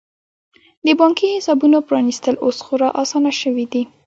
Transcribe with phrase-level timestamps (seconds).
[0.85, 3.83] د بانکي حسابونو پرانیستل اوس خورا اسانه شوي دي.